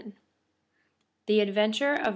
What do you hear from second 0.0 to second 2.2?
VII THE ADVENTURE OF MRS.